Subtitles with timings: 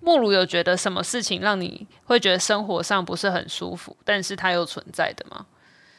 [0.00, 5.44] 莫鲁有觉得什么事情让你会觉得生活上不是很舒服，但是它又存在的吗？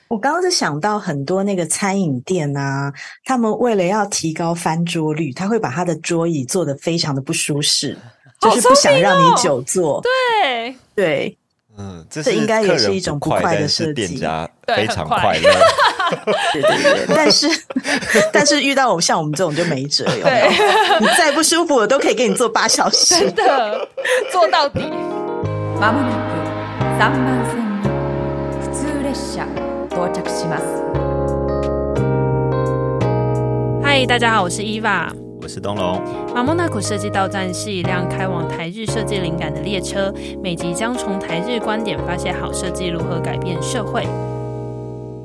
[0.08, 2.92] 我刚刚是想到很多那个餐饮店啊，
[3.24, 7.98] 他们为了要提高翻桌率，他会把他的桌椅做得非常的不舒适，
[8.42, 10.00] 就是不想让你久坐。
[10.00, 11.38] 哦、对对，
[11.78, 13.94] 嗯，这，这应该也是一种不快的设计。
[13.94, 15.50] 店家非常快乐。
[16.52, 17.48] 对对对，但是
[18.34, 21.00] 但是遇到我像我们这种就没辙，有没有？
[21.00, 23.88] 你再不舒服，我都可以给你做八小时，真的
[24.32, 24.82] 做到底。
[33.84, 36.00] 嗨，大家好，我是伊娃，我是东龙。
[36.36, 44.06] 马莫纳古设计到站是一辆开往台日设计灵感的列车，每集将从台日观点发现好设计如何改变社会。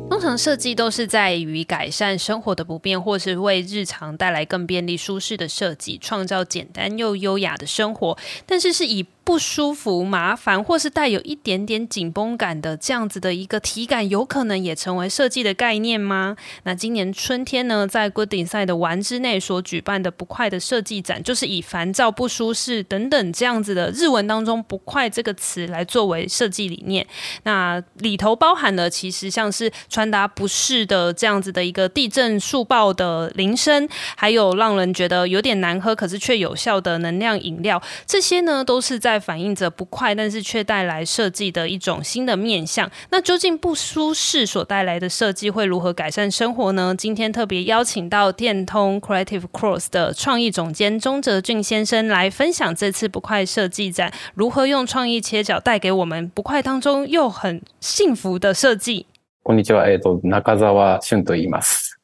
[0.09, 8.17] 通常设计都是在于改善生活的不便，或是为日常带来更便利、舒适的设计，创造简单又优雅的生活。
[8.47, 16.37] 但是是以不舒服、麻烦，或是带有一点点紧绷感的这样子的一个体感，有可能也成为设计的概念吗？
[16.63, 27.05] 那今年春天呢，在 Good Design 的玩之内所举办的不快的设计展，就是以烦躁、不舒适等等这样子的日文当中“不快”这个词来作为设计理念。
[27.43, 39.16] 那里头包含了其实像是传达不适的这样子的一个地震速报的铃声，还有让人觉得有点难喝可是却有效的能量饮料，这些呢都是在。
[39.20, 42.90] 反映着不快，但是却带来设计的一种新的面向。
[43.10, 46.96] 那究竟不舒适所带来的设计会如何改善生活呢？
[46.98, 59.06] 今天特别邀请到电通 Creative Cross 的创意总监中泽俊先生来分享这次不快设计展如何用创意切角带给我们不快当中又很幸福的设计。
[59.44, 62.00] こんにちは、えっと中泽俊と言います。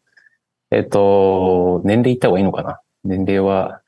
[0.72, 2.80] えっと年齢言った方がいいのかな？
[3.04, 3.82] 年龄は。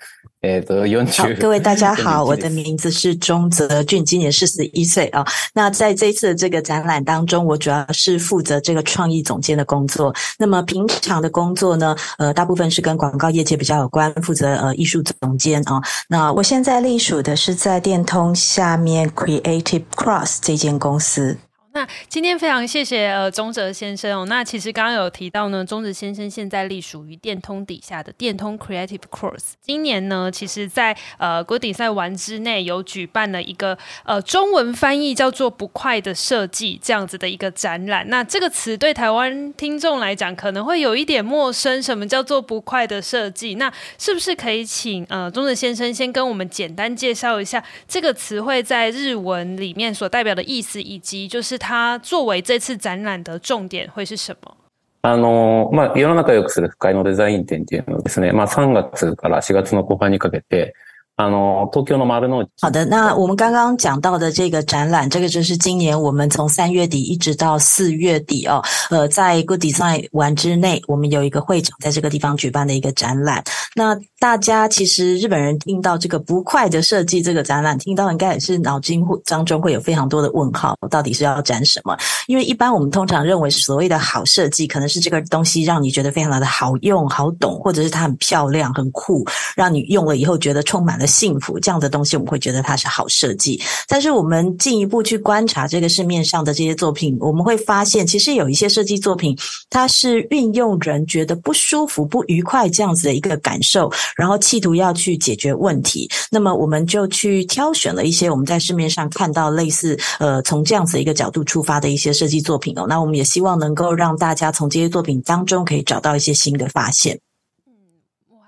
[1.17, 5.25] 好，各位大家好， 我的名字是钟泽俊，今年四十一岁啊。
[5.55, 10.15] 那在这一次的这个展览当中，我主要是负责这个创意总监的工作。
[10.39, 15.81] 那么平常的工作呢，呃，大部分是跟广告业界比较有关，负责呃艺术总监啊。
[16.09, 21.37] 那我现在隶属的是在电通下面 Creative Cross 这间公司。
[21.75, 24.25] 那今天非常谢谢呃中泽先生哦。
[24.27, 29.55] 那其实刚刚有提到呢，中泽先生现在隶属于电通底下的电通 Creative Course。
[29.61, 38.09] 今年呢，其实在呃 Good Design 丸之内有举办了一个呃中文翻译叫做“不快的设计”这样子的一个展览。
[38.09, 43.57] 那这个词对台湾听众来讲可能会有一点陌生，什么叫做“不快的设计”？
[43.59, 51.59] 那是不是可以请呃中泽先生先跟我们简单介绍一下这个词汇在日文里面所代表的意思，以及就是。
[51.64, 54.56] 它作为这次展览的重点会是什么？
[55.02, 58.32] あの、まあ、世の中を良くする不快のデザイン展っていうのですね。
[58.32, 60.74] まあ、3月から4月の后半にかけて。
[61.22, 73.44] 好的，那我们刚刚讲到的这个展览，这个就是今年我们从三月底一直到四月底哦，呃，在 Good Design 丸之内，我们有一个会场在这个地方举办的一个展览。
[73.76, 81.95] 那 大家其实日本人听到这个不快的设计这个展览，听到应该也是脑筋当中会有非常多的问号，到底是要展什么？
[82.27, 91.07] 因为一般我们通常认为所谓的好设计，可能是这个东西让你觉得非常的好用、好懂，或者是它很漂亮、很酷，让你用了以后觉得充满了。
[91.07, 93.61] 幸福这样的东西，我们会觉得它是好设计。
[93.87, 99.37] 但是我们进一步去观察这个市面上的这些作品，我们会发现，其实有一些设计作品，
[99.69, 106.11] 它是运用人觉得不舒服、不愉快这样子的一个感受，然后企图要去解决问题。
[106.31, 112.87] 那么我们就去挑选了一些我们在市面上看到类似呃从这样子一个角度出发的一些设计作品哦。
[112.89, 117.19] 那我们也希望能够让大家从这些作品当中可以找到一些新的发现。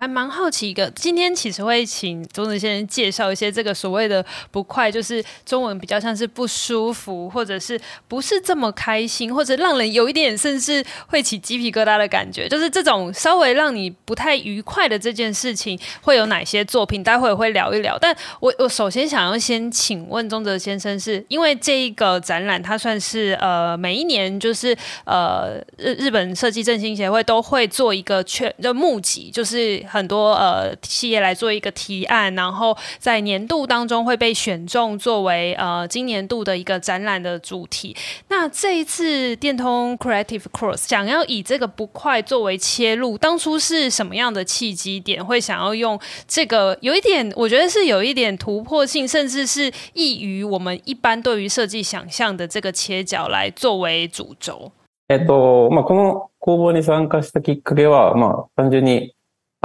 [0.06, 17.03] 还蛮好奇一个，今天其实会请中泽先生介绍一些这个所谓的不快，就是中文比较像是不舒服，或者是不是这么开心，或者让人有一点甚至会起鸡皮疙瘩的感觉，就是这种稍微让你不太愉快的这件事情会有哪些作品？
[17.03, 17.99] 待会会聊一聊。
[17.99, 29.84] 但我我首先想要先请问中泽先生是，因为这一个展览它算是呃每一年就是呃日日本设计振兴协会都会做一个全的募集，就是。
[29.96, 37.96] 很多呃企业来做一个提案，然后在年度当中会被选中作为呃今年度的一个展览的主题。
[38.29, 54.72] 那这一次电通 Creative Cross 想要以这个不快作为切入，当初是什么样的契机点会想要用这个有一点，我觉得是有一点突破性，甚至是异于我们一般对于设计想象的这个切角来作为主轴。
[55.09, 59.14] えっと、まあ、この工房に参加したきっかけは、まあ、单纯に。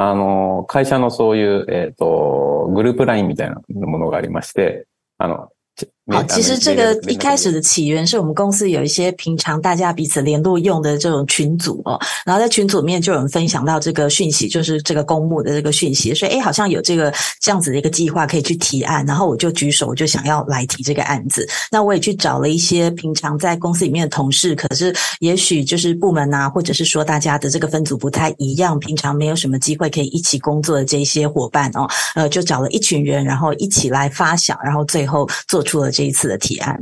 [0.10, 4.88] あの、会社のそういう、えっ、ー、と、グループラインみたいなものがありまして、
[5.18, 5.50] あの、
[6.12, 21.48] 好，其实这个一开始的起源是我们公司有一些平常大家彼此联络用的这种群组哦，然后在群组里面就有人分享到这个讯息，就是这个公募的这个讯息，所以诶好像有这个这样子的一个计划可以去提案，然后我就举手，我就想要来提这个案子。
[21.72, 36.01] 那我也去找了一些平常在公司里面的同事，可是也许就是部门啊，或者是说大家的这个分组不太一样，平常没有什么机会可以一起工作的这些伙伴哦，呃，就找了一群人，然后一起来发想，然后最后做出了这。
[36.02, 36.82] 这一次的提案，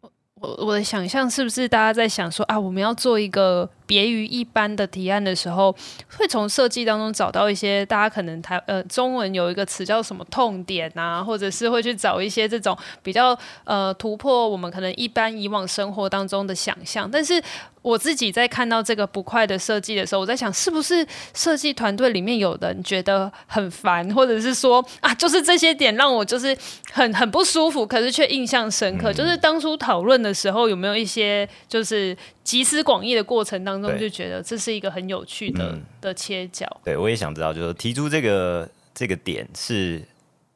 [0.00, 0.10] 我
[0.40, 5.74] 我我的想象是不是大家在想说啊，我们要做一个别于一般的提案的时候，
[6.16, 17.42] 会从设计当中找到一些大家可能台呃中文有一个词叫什么痛点啊，或者是会去找一些这种比较呃突破我们可能一般以往生活当中的想象，但是。
[17.80, 26.54] 我自己在看到这个不快的设计的时候，我在想，是不是设计团队里面有人觉得很烦，或者是说啊，就是这些点让我就是
[26.92, 29.10] 很很不舒服，可是却印象深刻。
[29.10, 32.14] 就是当初讨论的时候，有没有一些就是
[32.47, 36.67] 集思广益的过程当中，就觉得这是一个很有趣的、嗯、的切角。
[36.83, 40.01] 对，我也想知道，就是提出这个这个点是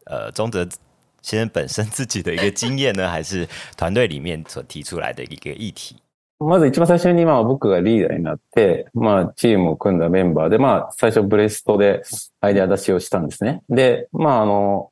[0.05, 0.67] 呃宗泽
[1.21, 5.95] 先生本身自己的一个经验呢， 还是团队里面所提出来的一个议题？
[6.39, 12.03] まず一番最初に、まあ仆がリーダーになって、まあチームを组んだメンバーで、まあ最初ブレストで
[12.41, 13.63] アイデア出しをしたんですね。
[13.69, 14.90] で、まああの、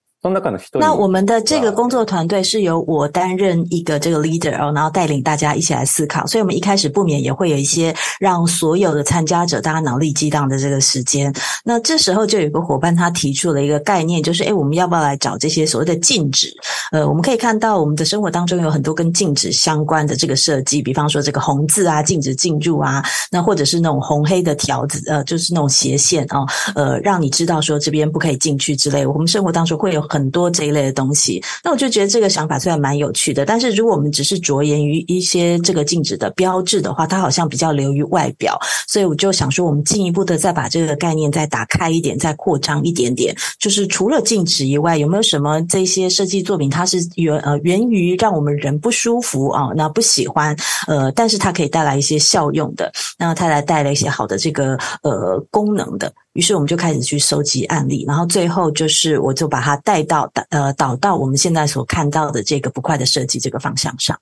[0.78, 6.26] 那我们的这个工作团队是由我担任一个这个 leader 哦，然后带领大家一起来思考。
[6.26, 11.32] 所以，我们一开始不免也会有一些让所有的参加者大家脑力激荡的这个时间。
[11.64, 16.54] 那这时候就有一个伙伴他提出了一个概念，就是诶，我们要不要来找这些所谓的禁止？
[16.92, 29.06] 呃，我们可以看到我们的生活当中有很多跟禁止相关的这个设计，比方说这个红字啊，禁止进入啊，那或者是那种红黑的条子，呃，就是那种斜线哦，呃，让你知道说这边不可以进去之类。
[29.06, 30.09] 我们生活当中会有。
[30.10, 38.58] 很多这一类的东西，那我就觉得这个想法虽然蛮有趣的，但是如果我们只是着眼于一些这个禁止的标志的话，它好像比较流于外表，
[38.88, 50.56] 所以我就想说，我们进一步的再把这个概念再打开一点，再扩张一点点，就是除了禁止以外，有没有什么这些设计作品，它是源呃源于让我们人不舒服啊，那不喜欢
[50.88, 56.12] 呃，但是它可以带来一些效用的，那它来带来一些好的这个呃功能的。
[56.33, 64.19] 于是我们就开始去收集案例，然后最后就是我就把它带到呃导到我们现在所看到的这个不快的设计这个方向上。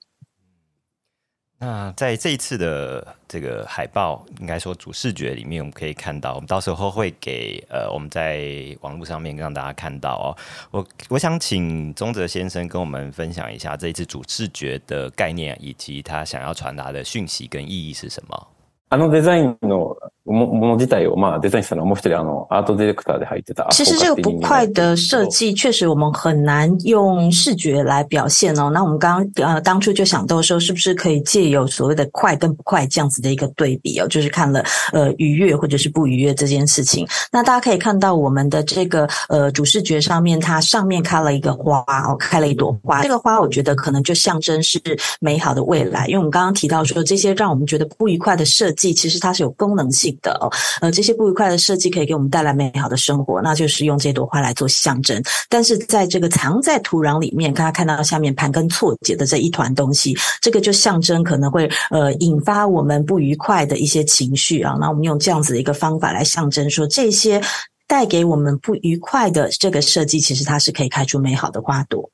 [1.56, 10.36] 那在这一次的这个海报，应该说主视觉里面，我们可以看到，我们到时候会给呃我们在网络上面让大家看到哦。
[10.72, 18.48] 我我想请宗泽先生跟我们分享一下这一次主视觉的概念，以及他想要传达的讯息跟意义是什么。
[18.90, 19.96] あのデザインの
[20.28, 23.68] もの自体をまあデザインしたのはもう一人あのアートディレクターで入ってた。
[23.70, 28.70] 其实这个不快的设计确实我们很难用视觉来表现哦。
[28.72, 37.06] 那我们刚刚呃当初就想到说，是不是可以借由所谓的快跟不快这样子的一个对比哦，就是看了呃愉悦或者是不愉悦这件事情。
[37.30, 43.02] 那大家可以看到我们的这个呃主视觉上面，它上面开了一个花哦，开了一朵花。
[43.02, 44.80] 这个花我觉得可能就象征是
[45.20, 50.51] 美好的未来，因为我们刚刚提到说这些让我们觉得不愉快的设计，其实它是有功能性 的哦。
[50.81, 55.21] 呃，这些不愉快的设计可以给我们带来美好的生活，那就是用这朵花来做象征。
[55.47, 64.77] 但是在这个藏在土壤里面，刚刚看到下面盘根错节的这一团东西，这个就象征可能会呃引发我们不愉快的一些情绪啊。
[64.79, 67.41] 那我们用这样子的一个方法来象征说，这些
[67.87, 72.09] 带给我们不愉快的这个设计，其实它是可以开出美好的花朵。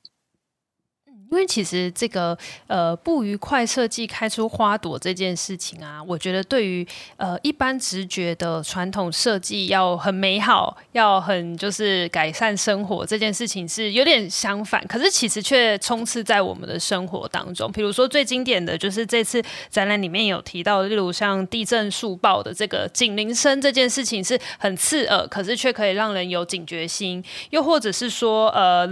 [1.30, 17.70] 因为其实这个呃不愉快设计开出花朵这件事情啊，我觉得对于呃一般直觉的传统设计要很美好，要很就是改善生活这件事情是有点相反，可是其实却充斥在我们的生活当中。
[17.72, 28.86] 比如说最经典的就是这次展览里面有提到，例如像地震速报的这个警铃声这件事情是很刺耳，可是却可以让人有警觉心，又或者是说呃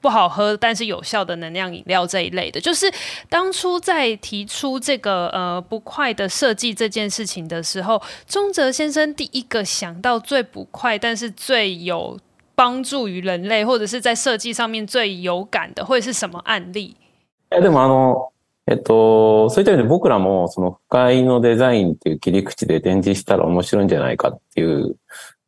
[0.00, 2.91] 不好喝但是有效的能量饮料这一类的，就是
[3.29, 12.19] 当初在提出这个呃不快的设计这件事情的时候，宗泽先生第一个想到最不快，但是最有
[12.55, 16.95] 帮助于人类，或者是在设计上面最有感的，会是什么案例？
[17.49, 18.29] 哎，でもあの
[18.65, 24.95] えっとそういった意味で仆らもその不快のデザインっていう切り口で展示したら面白いんじゃないかっていう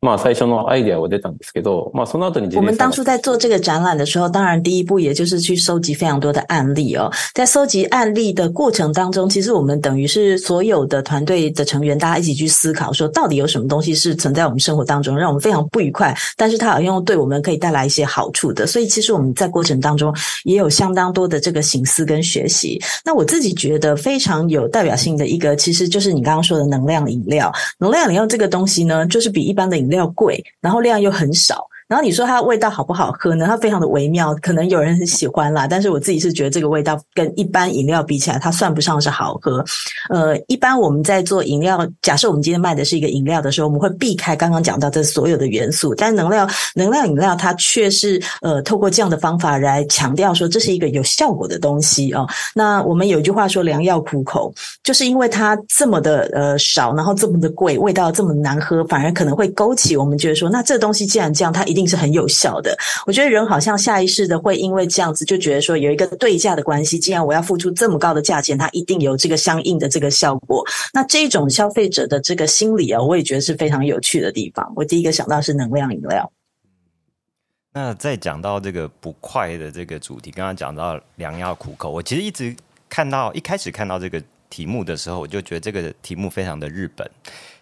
[0.02, 7.10] まあ最初のアイデアは出たんですけど、まあその后に我们当初在做这个展览的时候，当然第一步也就是去收集非常多的案例哦。
[7.32, 18.66] 在收集案例的过程当中，其实我们等于是所有的团队的成员，大家一起去思考，说到底有什么东西是存在我们生活当中，让我们非常不愉快，但是它好像对我们可以带来一些好处的。
[18.66, 22.78] 所以其实我们在过程当中也有相当多的这个省思跟学习。
[23.02, 27.50] 那我自己觉得非常有代表性的一个，其实就是你刚刚说的能量饮料。
[27.78, 31.67] 能量饮料这个东西呢，就是比一般的饮 料贵，然后量又很少。
[31.91, 33.45] 然后你说它味道好不好喝呢？
[33.45, 39.61] 它非常的微妙，可能有人很喜欢啦，但是我自己是觉得这个味道跟一般饮料比起来，它算不上是好喝。
[40.09, 52.25] 呃，一般我们在做饮料，假设我们今天卖的是一个饮料的时候，我们会避开刚刚讲到的所有的元素，但能量能量饮料它却是呃透过这样的方法来强调说这是一个有效果的东西哦。
[52.55, 54.49] 那我们有一句话说“良药苦口”，
[54.81, 61.80] 就是因为它这么的呃少，然后这么的贵，味道这么难喝，反而可能会勾起我们觉得说，那这东西既然这样，它一定。
[61.87, 62.77] 是很有效的。
[63.05, 70.63] 我觉得人好像下意识的会因为这样子就觉得说有一个对价的关系，既然我要付出这么高的价钱，它一定有这个相应的这个效果。
[70.93, 74.71] 那这种消费者的这个心理啊，我也觉得是非常有趣的地方。
[74.75, 76.31] 我第一个想到是能量饮料。
[77.73, 82.55] 那在讲到这个不快的这个主题，刚刚讲到良药苦口，我其实一直
[82.89, 87.09] 看到一开始看到这个题目的时候，我就觉得这个题目非常的日本，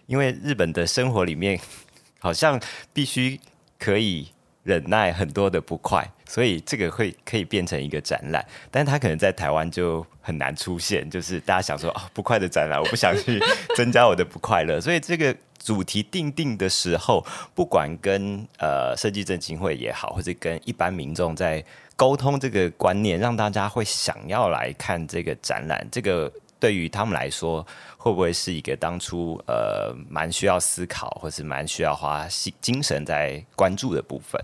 [0.06, 1.58] 因为日本的生活里面
[2.18, 2.60] 好像
[2.92, 3.38] 必须。
[3.80, 4.28] 可以
[4.62, 13.40] 忍耐很多的不快，所以这个会可以变成一个展览，但是它可能在台湾就很难出现，就是大家想说哦，不快的展览，我不想去
[13.74, 21.64] 增加我的不快乐，所以这个主题定定的时候，不管跟呃设计振兴会也好，或者跟一般民众在
[21.96, 27.66] 沟通这个观念，让大家会想要来看这个展览，这个对于他们来说。
[27.99, 34.39] 会不会是一个当初呃蛮需要思考，或是蛮需要花心精神在关注的部分？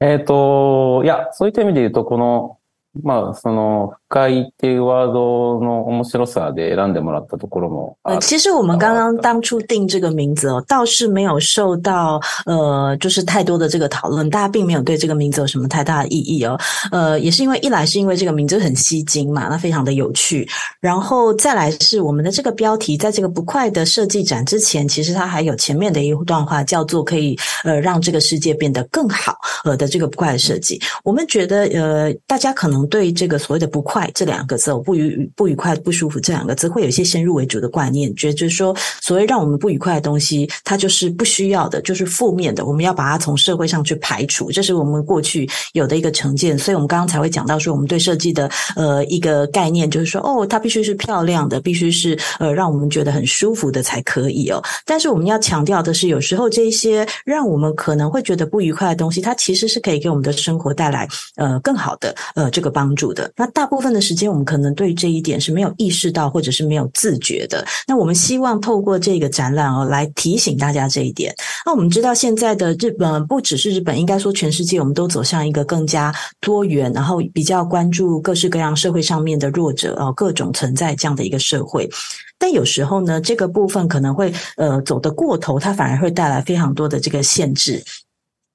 [0.00, 2.58] えっと、いや、そういった意味で言うと、この
[3.02, 7.96] まあその 深いっていうワードの面白さで选んでもらったところも。
[8.04, 16.56] 呃，其实我们刚刚当初定这个名字哦，倒是没有受到呃，就是太多的这个讨论，大家并没有对这个名字有什么太大的意义哦。
[16.92, 20.48] 呃，也是因为一来是因为这个名字很吸睛嘛，那非常的有趣，
[20.80, 30.80] 然后再来是我们的这个标题，在这个不快的设计展之前，其实它还有前面的一段话，叫做可以呃让这个世界变得更好呃的这个不快的设计。
[31.02, 33.97] 我们觉得呃，大家可能对这个所谓的不快。
[34.13, 46.57] 这两个字，我不愉不愉快、不舒服这两个字，会有一些先入为主的观念，觉得就是说，所谓让我们不愉快的东西，它就是不需要的，就是负面的，我们要把它从社会上去排除，这是我们过去有的一个成见。
[46.57, 54.63] 所以，我们刚刚才会讲到说，我们对设计的呃一个概念，就是说，哦，它必须是漂亮的，必须是呃让我们觉得很舒服的才可以哦。
[54.85, 63.29] 但是，我们要强调的是，有时候这一些让我们可能会觉得不愉快的东西，它其实是可以给我们的生活带来呃更好的呃这个帮助的。
[63.35, 63.88] 那大部分。
[63.93, 67.65] 的时间，我们可能对这一点是没有意识到，或者是没有自觉的。
[67.87, 71.33] 那我们希望透过这个展览哦，来提醒大家这一点。
[71.65, 81.89] 那我们知道，现在的日本不只是日本，应该说全世界，我们都走向一个更加多元，然后比较关注各式各样社会上面的弱者哦，各种存在这样的一个社会。
[82.37, 87.83] 但有时候呢，这个部分可能会呃走得过头，它反而会带来非常多的这个限制。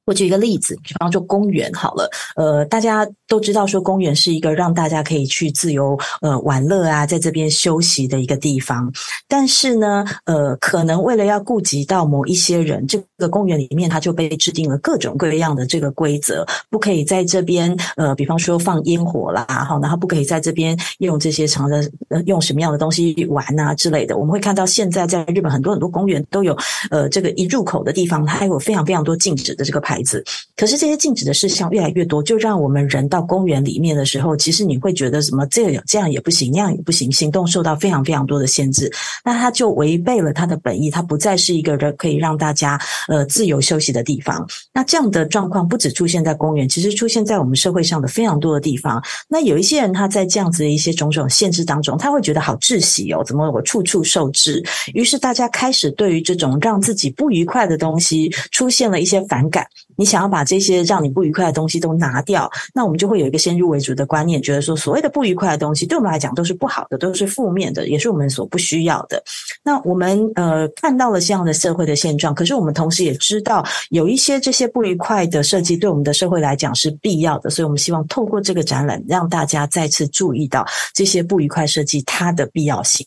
[0.06, 8.92] 我举一个例子，比方说公园好了，呃，大家都知道说公园是一个让大家可以去自由呃玩乐啊，在这边休息的一个地方。
[9.26, 24.16] 但是呢，呃，可能为了要顾及到某一些人，这个公园里面它就被制定了各种各样的这个规则，不可以在这边呃，比方说放烟火啦，好，然后不可以在这边用这些长的呃用什么样的东西玩啊之类的。
[24.16, 26.56] 我们会看到现在在日本很多很多公园都有
[26.90, 29.94] 呃这个一入口的地方，它还有非常非常多禁止的这个牌。
[30.04, 30.23] 子，
[30.54, 38.92] 可是这些禁止的事项越来越多，就让我们人到公园里面的时候，其实你会觉得什么这样这样也不行，那样也不行，行动受到非常非常多的限制，
[39.25, 42.78] 那它就违背了它的本意，它不再是一个人可以让大家
[43.14, 44.47] 呃自由休息的地方。
[44.73, 49.02] 那这样的状况不只出现在公园，其实出现在我们社会上的非常多的地方。
[49.28, 54.62] 那有一些人他在这样子的一些种种限制当中，他会觉得好窒息哦，怎么我处处受制？
[54.92, 59.66] 于是大家开始对于这种让自己不愉快的东西出现了一些反感。
[59.96, 69.22] 你想要把这些让你不愉快的东西都拿掉，那我们就会有一个先入为主的观念，觉得说所谓的不愉快的东西对我们来讲都是不好的，都是负面的，也是我们所不需要的。
[69.62, 83.06] 那我们呃看到了这样的社会的现状，可是我们同时也知道有一些这些不愉快的设计对我们的社会来讲是必要的，所以我们希望透过这个展览让大家再次注意到这些不愉快设计它的必要性。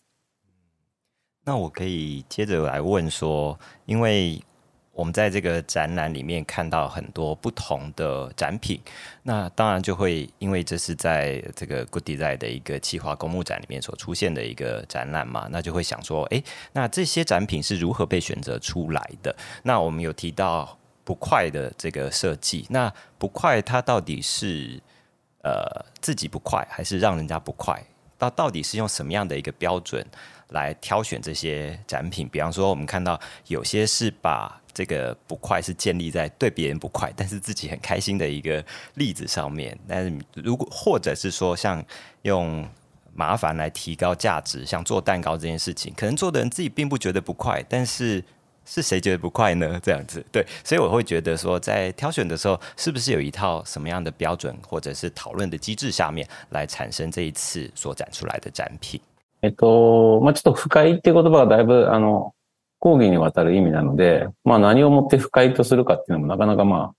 [1.44, 4.42] 那我可以接着来问说，因为。
[4.98, 8.82] 我们在这个展览里面看到很多不同的展品，
[9.22, 16.42] 那当然就会因为这是在这个 Good Design 的一个企划公募展里面所出现的一个展览嘛，那就会想说，哎，
[16.74, 19.36] 那这些展品是如何被选择出来的？
[19.62, 24.82] 那我们有提到不快的这个设计，那不快它到底是
[25.44, 27.80] 呃自己不快，还是让人家不快？
[28.18, 30.04] 到到底是用什么样的一个标准
[30.48, 32.28] 来挑选这些展品？
[32.28, 38.65] 比方说，我们看到有些是把这个不快是建立在对别人不快，但是自己很开心的一个
[38.95, 39.79] 例子上面。
[39.87, 41.85] 但是如果或者是说，像
[42.23, 42.67] 用
[43.15, 48.25] 麻烦来提高价值，像做蛋糕这件事情，可能做的人自己并不觉得不快，但是
[48.65, 49.79] 是谁觉得不快呢？
[49.83, 59.01] 这样子，对，所以我会觉得说，在挑选的时候，是不是有一套什么样的标准，或者是讨论的机制下面来产生这一次所展出来的展品？
[59.43, 62.33] えっと、まあ、ちょっと不快っていう言叶がだいぶあの
[62.88, 66.97] 講義にわたる意味なので、まあ何をもって不快とするかっていうのもなかなかまあ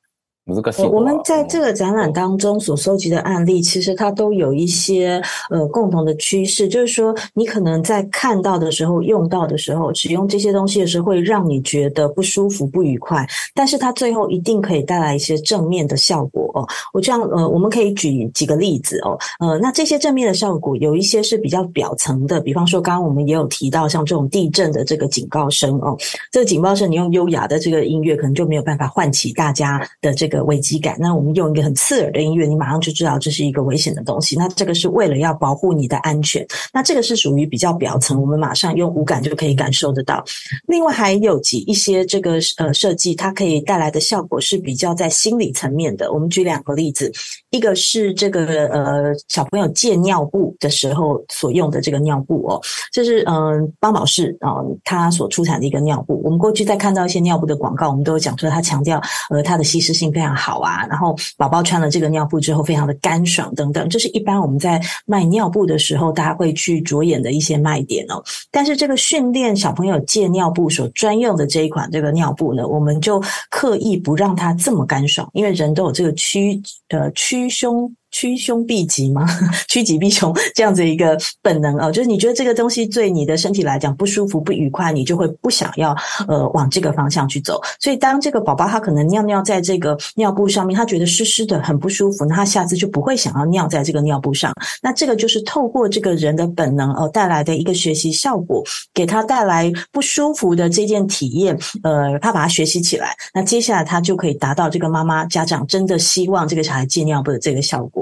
[0.90, 16.66] 我们在这个展览当中所收集的案例，其实它都有一些呃共同的趋势，就是说你可能在看到的时候、用到的时候、使用这些东西的时候，会让你觉得不舒服、不愉快，但是它最后一定可以带来一些正面的效果哦。
[16.94, 25.94] 我这样呃，我们可以举几个例子哦，呃，那这些正面的效果有一些是比较表层的，比方说刚刚我们也有提到像这种地震的这个警告声哦，
[26.32, 30.37] 这个警报声你用优雅的这个音乐可能就没有办法唤起大家的这个。
[30.44, 34.36] 危机感，那我们用一个很刺耳的音乐，你马上就知道这是一个危险的东西。
[34.36, 36.46] 那这个是为了要保护你的安全。
[36.72, 40.24] 那这个是属于比较表层，我们马上用五感就可以感受得到。
[40.66, 46.12] 另外还有几一些这个呃设计，它可以带来的效果是比较在心理层面的。
[46.12, 47.10] 我们举两个例子，
[47.50, 52.60] 一个是这个呃小朋友戒尿布的时候所用的这个尿布哦，
[52.92, 54.54] 这是嗯、呃、邦宝适啊
[54.84, 56.20] 它所出产的一个尿布。
[56.24, 60.27] 我们过去在看到一些尿布的广告，我们都有讲说它强调呃它的吸湿性非常。
[60.34, 68.22] 好啊，然后宝宝穿了这个尿布之后非常的干爽等等，这是一般我们在卖尿布的时候大家会去着眼的一些卖点哦。
[68.50, 77.92] 但是这个训练小朋友借尿布所专用的这一款这个尿布呢，我们就刻意不让它这么干爽，因为人都有这个屈呃屈胸。
[78.10, 79.26] 趋凶避吉吗？
[79.68, 85.94] 趋吉避凶 这样子一个本能哦，就是你觉得这个东西对你的身体来讲不舒服、不愉快，你就会不想要
[86.26, 87.60] 呃往这个方向去走。
[87.80, 94.52] 所以当这个宝宝他可能尿尿在这个尿布上面，他觉得湿湿的很不舒服，那他下次就不会想要尿在这个尿布上。
[94.82, 107.97] 那这个就是透过这个人的本能哦带来的一个学习效果，给他带来不舒服的这件体验，呃，他把它学习起来，那接下来他就可以达到这个妈妈家长真的希望这个小孩戒尿布的这个效果。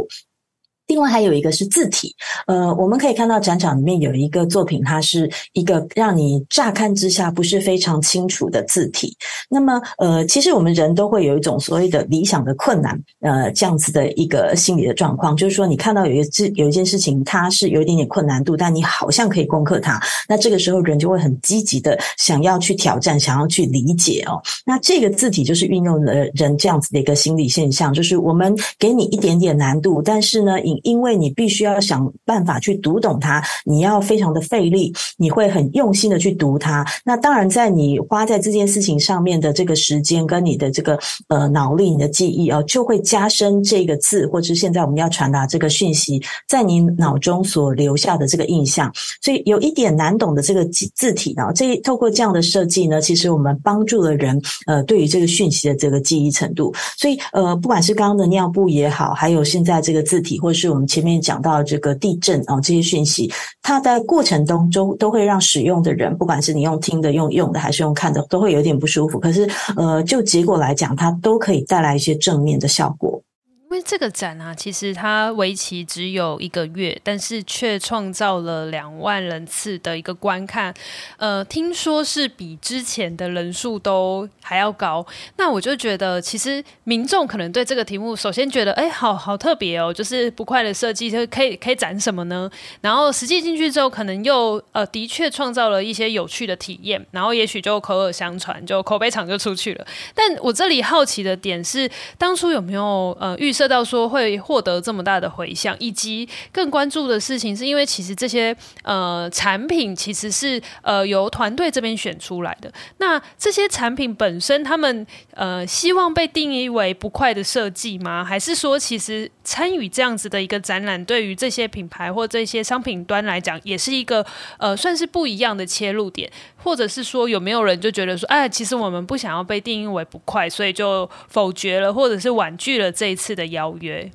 [0.86, 2.14] 另外还有一个是字体，
[2.46, 9.16] 呃，我们可以看到展场里面有一个作品，它是一个让你乍看之下不是非常清楚的字体。
[9.48, 24.40] 那么，呃，其实我们人都会有一种所谓的理想的困难，呃，这样子的一个心理的状况，就是说你看到有一字有一件事情，它是有一点点困难度，但你好像可以攻克它，那这个时候人就会很积极的想要去挑战，想要去理解哦。
[24.64, 36.84] 那这个字体就是运用了人这样子的一个心理现象，就是我们给你一点点难度，但是呢，因为你必须要想办法去读懂它，你要非常的费力，你会很用心的去读它。
[37.04, 48.92] 那当然，在你花在这件事情上面的这个时间跟你的这个呃脑力、你的记忆哦，就会加深这个字，或者是现在我们要传达这个讯息，在你脑中所留下的这个印象。
[49.20, 56.74] 所以有一点难懂的这个字体呢，这透过这样的设计呢，其实我们帮助了人呃对于这个讯息的这个记忆程度。
[56.96, 69.18] 所以呃，不管是刚刚的尿布也好，还有现在这个字体，或是我们前面讲到这个地震啊，这些讯息，它在过程当中都会让使用的人，不管是你用听的、用用的，还是用看的，都会有点不舒服。
[69.18, 73.20] 可是，呃，就结果来讲，它都可以带来一些正面的效果。
[73.68, 80.72] 因为这个展啊，其实它为期只有一个月，但是却创造了两万人次的一个观看。
[81.16, 85.04] 呃，听说是比之前的人数都还要高。
[85.36, 92.48] 那我就觉得，其实民众可能对这个题目，首先觉得，哎，好好特别哦，就是不快的设计，就可以可以展什么呢？
[92.80, 99.84] 然后实际进去之后，可能又呃，的确创造了一些有趣的体验，然后也许就口耳相传，就口碑场就出去了。
[100.14, 103.66] 但我这里好奇的点是，当初有没有呃预设？
[103.66, 112.72] 到说会获得这么大的回响，以及更关注的事情，是因为其实这些呃产品其实是呃由团队这边选出来的。
[112.98, 118.24] 那这些产品本身，他们呃希望被定义为不快的设计吗？
[118.24, 124.24] 还是说，其实参与这样子的一个展览，对于这些品牌或这些商品端来讲，也是一个
[124.58, 126.30] 呃算是不一样的切入点？
[126.66, 134.10] 或者是说有没有人就觉得说，哎，其实我们不想要被定义为不快，所以就否决了，或者是婉拒了这一次的邀约。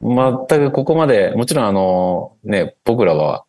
[0.00, 3.46] 全くここまでもちろんあのね僕らは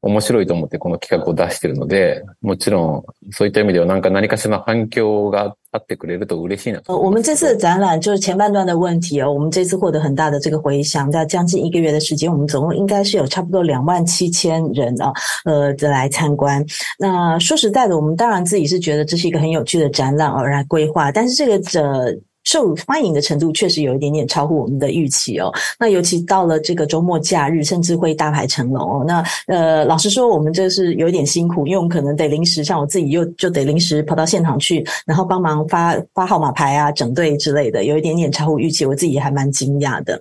[0.00, 5.56] 面白いと思ってこの企画を出しているので、もちろんそういった意味ではなんか何かしらの反響があっ
[5.87, 6.81] てくれると嬉しいな。
[6.87, 15.11] 我们这次的展览就是前半段的问题哦，我们这次获得很大的这个回响，在将近一个月的时间，我们总共应该是有差不多两万七千人啊，
[15.45, 16.65] 呃的来参观。
[16.99, 22.15] 那说实在的，我们当然自己是觉得这是一个很有趣的展览而来规划，但是这个呃。
[22.44, 25.52] 受欢迎的程度确实有一点点超乎我们的预期哦。
[25.78, 29.04] 那尤其到了这个周末假日，甚至会大排长龙哦。
[29.06, 40.20] 那呃，老实说，我们这是有点辛苦，因为我们可能得临时，像我自己又就得临时跑到现场去，然后帮忙发发号码牌啊、整队之类的，有一点点超乎预期，我自己还蛮惊讶的。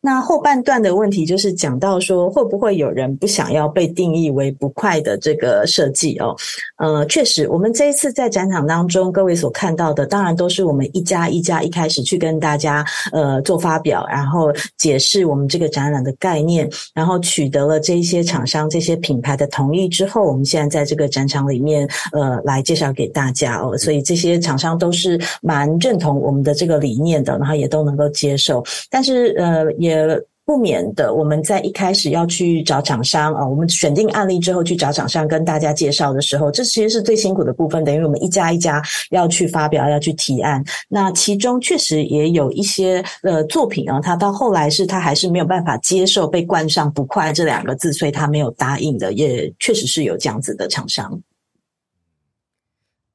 [0.00, 6.34] 那后半段的问题就是讲到说，会不会有人不想要被定义为不快的这个设计哦？
[6.78, 11.59] 呃，确实，我们这一次在展场当中，各位所看到的，当然都是我们一家一家。
[11.62, 23.76] 一开始去跟大家呃做发表，然后解释我们这个展览的概念，然后取得了这些厂商、这些品牌的同意之后，我们现在在这个展场里面呃来介绍给大家哦。
[23.76, 30.20] 所以这些厂商都是蛮认同我们的这个理念的，然后也都能够接受，但是呃也。
[30.50, 40.60] 不免的，我们在一开始要去找厂商啊，我们选定案例之后去找厂商跟大家介绍的时候，这其实是最辛苦的部分，等于我们一家一家要去发表，要去提案。
[40.88, 51.22] 那其中确实也有一些呃作品啊，他到后来是他还是没有办法接受被冠上“不快”这两个字，所以他没有答应的，也确实是有这样子的厂商。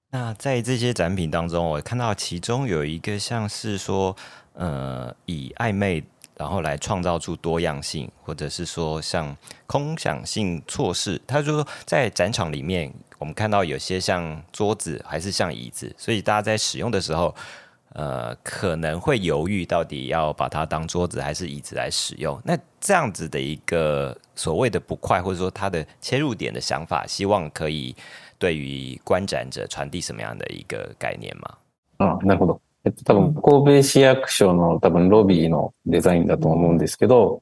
[0.10, 4.16] 那在这些展品当中，我看到其中有一个像是说，
[4.54, 6.02] 呃，以暧昧。
[6.38, 9.36] 然后来创造出多样性，或者是说像
[9.68, 11.22] 空想性措施。
[11.26, 17.34] 他就说，在展场里面，我们看到有些像桌子，还是像椅子，所以大家在使用的时候，
[17.94, 22.38] 呃，可能会犹豫到底要把它当桌子还是椅子来使用。
[22.44, 27.96] 那这样子的一个所谓的不快，或者说他的切入点的想法，希望可以
[28.38, 31.58] 对于观展者传递什么样的一个概念吗？
[31.98, 32.60] 啊，那不懂。
[32.86, 37.42] えっと、多分、神戸市役所の多分ロビーのデザインだと思うんですけど、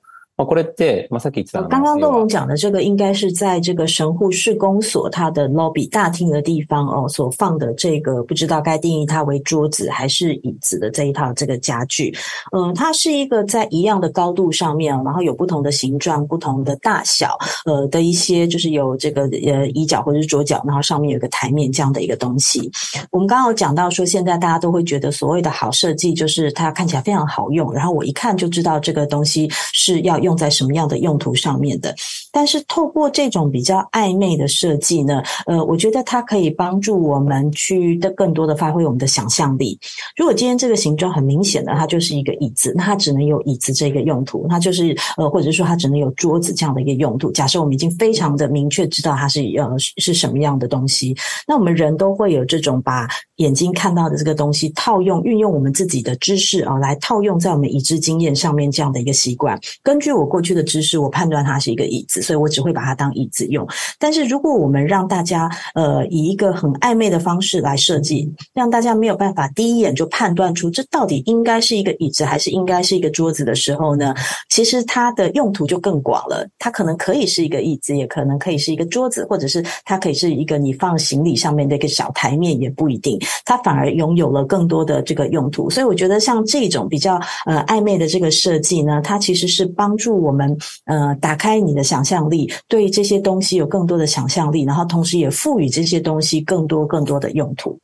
[1.69, 12.11] 刚刚豆龙讲的这个，应该是在这个神户市公所它的 lobby 大厅的地方哦，所放的这个不知道该定义它为桌子还是椅子的这一套这个家具。
[12.55, 22.71] 嗯，它是一个在一样的高度上面，然后有不同的形状、不同的大小，呃的一些就是有这个呃椅脚或者是桌脚，然后上面有个台面这样的一个东西。
[23.11, 30.13] 我们刚刚有讲到说，现在大家都会觉得所谓的好设计就是它看起来非常好用，然后我一看就知道这个东西是要。
[30.23, 31.93] 用在什么样的用途上面的？
[32.31, 39.77] 但是透过这种比较暧昧的设计呢，呃，我觉得它可以帮助我们去的更多的发挥我们的想象力。
[40.15, 47.29] 如果今天这个形状很明显的，它就是一个椅子，那它只能有椅子这个用途，它就是呃，或者说它只能有桌子这样的一个用途。
[47.31, 51.13] 假设我们已经非常的明确知道它是呃是什么样的东西，
[51.47, 60.12] 那我们人都会有这种把眼睛看到的这个东西套用、运用我们自己的知识啊，来套用在我们已知经验上面这样的一个习惯，根据。
[60.13, 63.67] 我过去的知识，我判断它是一个椅子，所以我只会把它当椅子用。
[63.99, 74.13] 但是如果我们让大家呃以一个很暧昧的方式来设计，让大家没有办法第一眼就判断出这到底应该是一个椅子还是应该是一个桌子的时候呢，
[74.49, 76.47] 其实它的用途就更广了。
[76.59, 83.19] 它可能可以是一个椅子，也可能可以是一个桌子，或者是它可以是一个你放行李上面的一个小台面，也不一定。
[83.43, 85.69] 它反而拥有了更多的这个用途。
[85.69, 90.02] 所以我觉得像这种比较呃暧昧的这个设计呢，它其实是帮助。
[90.03, 97.79] 助我们呃打开你的想象力，对这些东西有更多的想象力，然后同时也赋予这些东西更多更多的用途。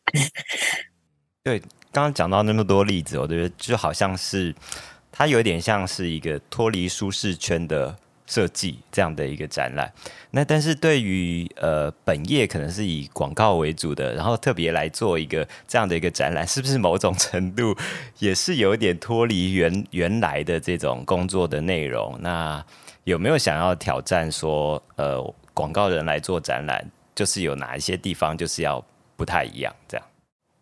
[1.44, 1.60] 对，
[1.92, 4.54] 刚刚讲到那么多例子，我觉得就好像是
[5.12, 7.96] 它有点像是一个脱离舒适圈的。
[8.29, 9.93] 设计这样的一个展览，
[10.31, 17.77] 那但是对于呃本业可能是以广告为主的，然后特别来做一个这样的一个展览，是不是某种程度
[18.21, 22.17] 也是有点脱离原原来的这种工作的内容？
[22.21, 22.65] 那
[23.05, 26.83] 有没有想要挑战说，呃，广告人来做展览，
[27.15, 28.83] 就是有哪一些地方就是要
[29.17, 29.71] 不太一样？
[29.87, 30.07] 这样？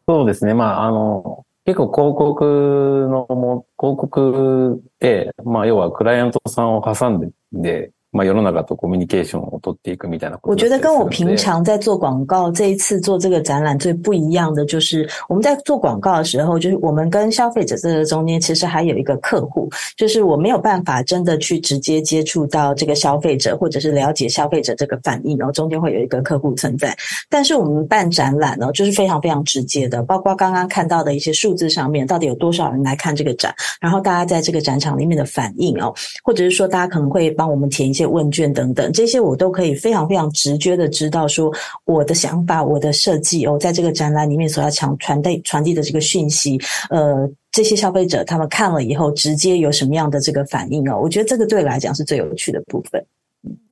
[0.08, 0.52] そうですね。
[0.52, 7.30] まあ、あの、结构広告のも広告で、まあ要はクライアントさんを挟んで。
[7.51, 26.94] で、まあ、世の中とコミュニケーションを取っていくみたいな我觉得跟我平常在做广告，这一次做这个展览最不一样的，就是我们在做广告的时候，就是我们跟消费者这个中间，其实还有一个客户，就是我没有办法真的去直接接触到这个消费者，或者是了解消费者这个反应，然后中间会有一个客户存在。
[27.30, 41.51] 但是我们办展览呢，就是非常非常直接的，包括刚刚看到的一些数字上面，到底有多少人来看这个展，然后大家在这个展场里面的反应哦，或者是说大家可能会帮我们填一 些问卷等等，这些我都可以非常非常直觉的知道说
[41.85, 53.03] 我的想法、我的设计哦，在这个展览里面所要强传递传递的这个讯息，呃，这些消费者他们看了以后直接有什么样的这个反应哦，我觉得这个对我来讲是最有趣的部分。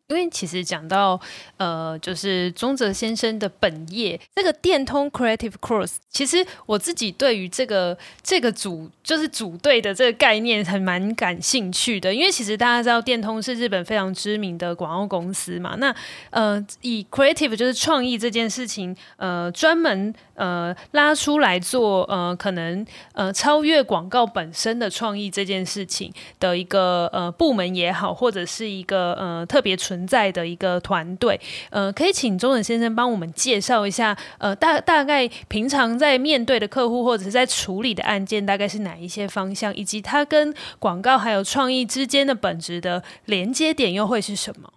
[0.09, 1.19] 因为其实讲到
[1.57, 12.13] 呃，就是宗泽先生的本业这个电通 Creative Cross，其实我自己对于这个这个组就是组队的这个概念还蛮感兴趣的。
[12.13, 15.95] 因为其实大家知道电通是日本非常知名的广告公司嘛，那
[16.29, 29.94] 呃以 Creative 就是创意这件事情，呃专门呃拉出来做呃可能呃超越广告本身的创意这件事情的一个呃部门也好，或者是一个呃特别纯。
[29.94, 44.70] 存在的一个团队，呃，可以请宗泽先生帮我们介绍一下，呃，大大概平常在面对的客户或者是在处理的案件，大概是哪一些方向，以及它跟广告还有创意之间的本质的连接点又会是什么？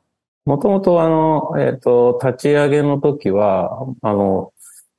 [0.46, 4.52] もともとあの、えっと、立ち上げの时は、あの、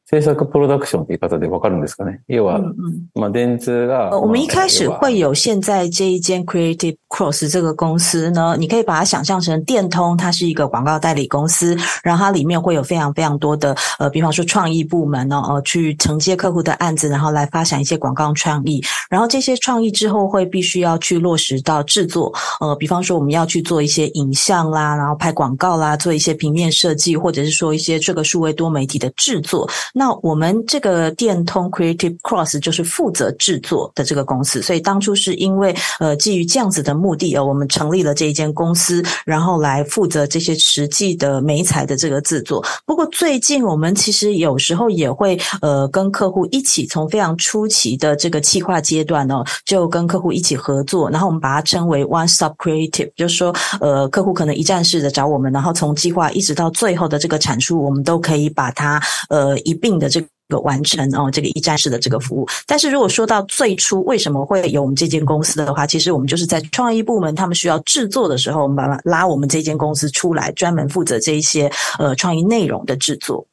[0.08, 2.20] 制作プロダクションって言い方でわかるんですかね？
[2.28, 29.66] 要は、嗯嗯、まあ电通が、呃，我们一开始会有现在这一间 Creative Cross 这个公司呢，你可以把它想象成电通，它是一个广告代理公司，然后它里面会有非常非常多的呃，比方说创意部门呢，呃，去承接客户的案子，然后来发展一些广告创意，然后这些创意之后会必须要去落实到制作，呃，比方说我们要去做一些影像啦，然后拍广告啦，做一些平面设计，或者是说一些这个数位多媒体的制作。
[29.99, 42.65] 那我们这个电通 Creative Cross 就是负责制作的这个公司，所以当初是因为呃基于这样子的目的，呃，我们成立了这一间公司，然后来负责这些实际的媒材的这个制作。
[42.85, 60.27] 不过最近我们其实有时候也会呃跟客户一起从非常初期的这个企划阶段呢，就跟客户一起合作，然后我们把它称为 One Stop Creative，就是说呃客户可能一站式的找我们，然后从计划一直到最后的这个产出，我们都可以把它呃一并的这个。
[60.63, 62.47] 完成哦，这个一站式的这个服务。
[62.65, 73.45] 但是如果说到最初为什么会有我们这间公司的话，其实我们就是在创意部门他们需要制作的时候，我们把拉我们这间公司出来，专门负责这一些呃创意内容的制作。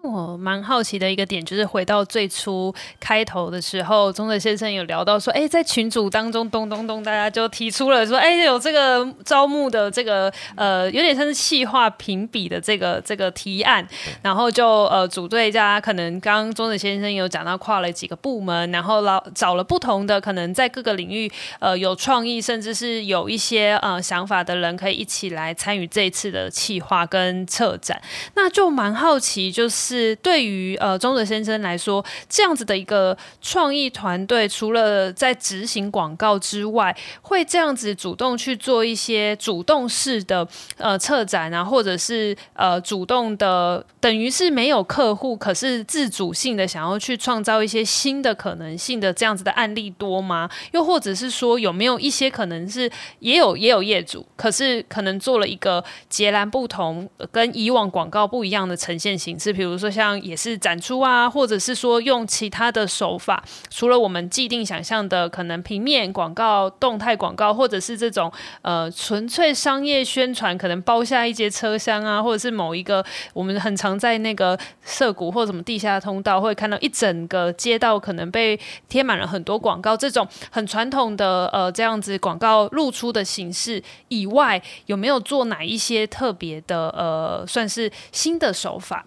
[0.00, 13.86] 我蛮好奇的一个点，就是回到最初开头的时候，钟泽先生有聊到说，哎，在群组当中，咚咚咚，大家就提出了说，哎，有这个招募的这个呃，有点像是企划评比的这个这个提案，
[14.22, 28.00] 然后就呃组队，大家可能刚刚宗泽先生有讲到跨了几个部门，然后老找了不同的可能在各个领域呃有创意，甚至是有一些呃想法的人，可以一起来参与这一次的企划跟策展，
[28.34, 29.81] 那就蛮好奇，就是。
[29.82, 50.48] 是对于呃宗泽先生来说，这样子的一个创意团队，除了在执行广告之外，会这样子主动去做一些主动式的呃策展啊，或者是呃主动的，等于是没有客户，可是自主性的想要去创造一些新的可能性的这样子的案例多吗？
[50.70, 59.71] 又或者是说有没有一些可能是也有也有业主，可是可能做了一个截然不同、跟以往广告不一样的呈现形式，比如。
[59.72, 68.30] 比如说，像也是展出啊，或者是说用其他的手法，除了我们既定想象的可能平面广告、动态广告，或者是这种
[68.60, 89.06] 呃纯粹商业宣传，可能包下一节车厢啊，或者是某一个我们很常在那个涩谷或什么地下通道会看到一整个街道可能被贴满了很多广告，这种很传统的呃这样子广告露出的形式以外，有没有做哪一些特别的呃算是新的手法？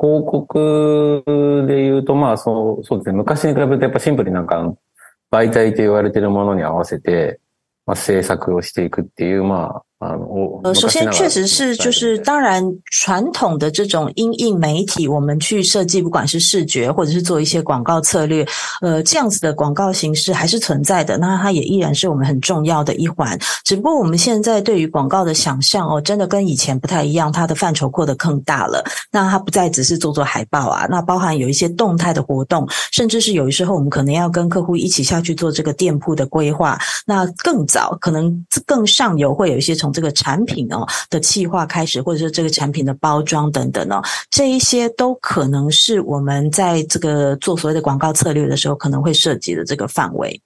[0.00, 3.16] 広告で言うと、まあ、そう、そうですね。
[3.16, 4.74] 昔に比べてやっぱシンプルになんか、
[5.30, 7.40] 媒体と言われているものに合わせて、
[7.84, 9.82] まあ、制作をしていくっていう、まあ、
[10.62, 18.46] 呃，首先确实是，就是当然传统的这种音印媒体，我们去设计，不管是视觉或者是做一些广告策略，
[18.80, 21.18] 呃，这样子的广告形式还是存在的。
[21.18, 23.36] 那它也依然是我们很重要的一环。
[23.64, 28.84] 只不过我们现在对于广告的想象哦，真的跟以前不太一样，它的范畴扩得更大了。
[29.10, 36.78] 那它不再只是做做海报啊，那包含有一些动态的活动，甚至是有的时候我们可能要跟客户一起下去做这个店铺的规划。
[37.04, 50.41] 那更早，可能更上游会有一些从从这个产品哦的企划开始，或者说这个产品的包装等等哦，这一些都可能是我们在这个做所谓的广告策略的时候可能会涉及的这个范围。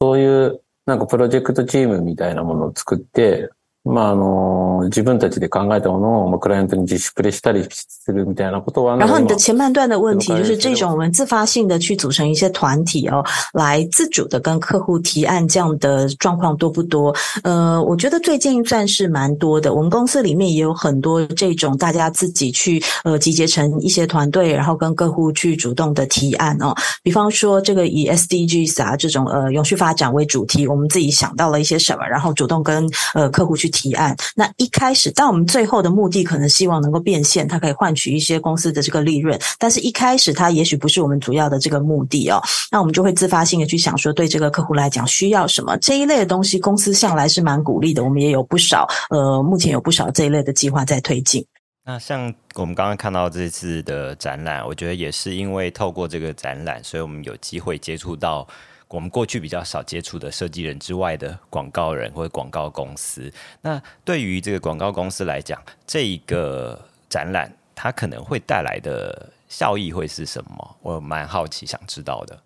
[0.00, 3.50] そういうなんかプロジェクトチームみたいなものを作って。
[3.84, 8.98] まあ、あの、自分たちで考えたものを、まあ、クライアントに自主プレしたりするみたいなことは。
[8.98, 13.24] 然后你的前半段的问题就是这种我们自发性的去组成一些团体哦，
[13.54, 17.16] 来自主的跟客户提案这样的状况多不多？
[17.42, 19.72] 呃，我觉得最近算是蛮多的。
[19.72, 26.74] 我们公司里面也有很多这种大家自己去呃集结成一些团队，然后跟客户去主动的提案哦。
[27.02, 33.70] 比方说这个以 SDGs 啊这种呃永续发展为主题，我们自己想到了一些什么，然后主动跟呃客户去。
[33.75, 39.37] 提案，那一开始，但我们最后的目的可能希望能够变现，它可以换取一些公司的这个利润。
[39.59, 42.41] 但是一开始，它也许不是我们主要的这个目的哦。
[42.71, 48.01] 那我们就会自发性的去想说，对这个客户来讲需要什么这一类的东西，公司向来是蛮鼓励的。
[48.01, 51.45] 我们也有不少，呃，目前有不少这一类的计划在推进。
[51.85, 58.47] 那像我们刚刚看到这次的展览，我觉得也是因为透过这个展览，所以我们有机会接触到。
[58.94, 70.76] 我们过去比较少接触的设计人之外的广告人或者广告公司，那对于这个广告公司来讲，这一个展览它可能会带来的效益会是什么？
[70.82, 72.38] 我蛮好奇，想知道的。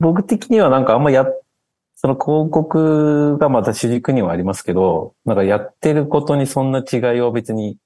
[0.00, 1.24] 仆的にはなんかあんまや
[1.94, 7.78] その広告がまた主轴にはありますけど、なんかやってることにそんな违いは别に。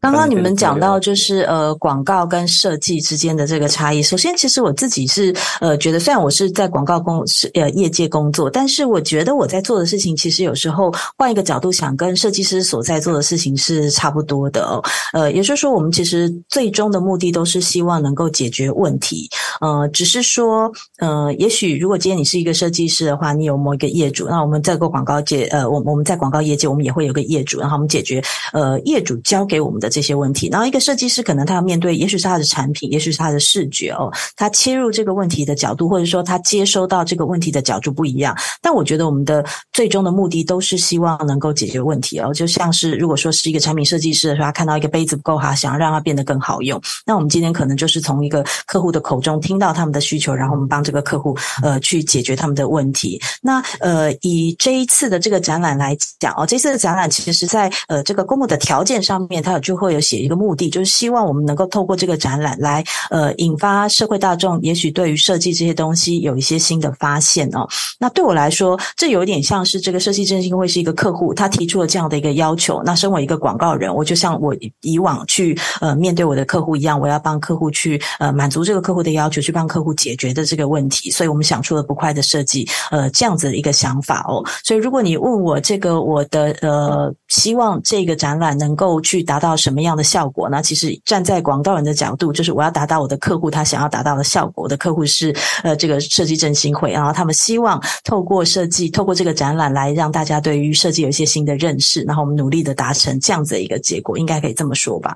[0.00, 4.02] 刚刚你们讲到就是呃广告跟设计之间的这个差异。
[4.02, 14.82] 首先，其实我自己是呃觉得，虽然我是在广告公司呃业界工作，但是我觉得我在做的事情，其实有时候换一个角度想，跟设计师所在做的事情是差不多的哦。
[15.12, 19.28] 呃，也就是说，我们其实最终的目的都是希望能够解决问题。
[19.60, 28.20] 呃，只是说呃，也许如果今天你是一个设计师的话，你有某一个业主，那我们在个广告界呃，我我们在广告业界，我们也会有个业主，然后我们解决
[28.52, 29.19] 呃业主。
[29.24, 38.36] 交给我们的这些问题，然后一个设计师可能他要面对，也许是他的产品，也许是他的视觉哦，他切入这个问题的角度，或者说他接收到这个问题的角度不一样。
[38.60, 42.32] 但我觉得我们的最终的目的都是希望能够解决问题哦。
[42.32, 53.20] 就像是如果说是一个产品设计师的时候，他看到一个杯子不够好，想要让它变得更好用，那我们今天可能就是从一个客户的口中听到他们的需求，然后我们帮这个客户呃去解决他们的问题。
[53.40, 67.66] 那呃以这一次的这个展览来讲哦，这次的展览其实是在呃这个公募的条件上上面，它有就会有写一个目的，就是希望我们能够透过这个展览来，呃，引发社会大众，也许对于设计这些东西有一些新的发现哦。
[67.98, 72.80] 那对我来说，这有点像是这个设计振兴会是一个客户，他提出了这样的一个要求。
[72.84, 81.10] 那身为一个广告人，我就像我以往去呃面对我的客户一样，我要帮客户去呃满足这个客户的要求，去帮客户解决的这个问题。
[81.10, 84.40] 所以我们想出了不快的设计，呃，这样子的一个想法哦。
[84.62, 89.56] 所以如果你问我这个我的呃希望这个展览能够去达到。
[89.60, 90.62] 什么样的效果呢？
[90.62, 94.64] 其实站在广告人的角度，就是我要达到我的客户他想要达到的效果。
[94.64, 102.00] 我的客户是呃这个设计振兴会，然后他们希望透过设计，透过这个展览来让大家对于设计有一些新的认识。
[102.04, 105.14] 然后我们努力的达成这样子的一个结果，应该可以这么说吧？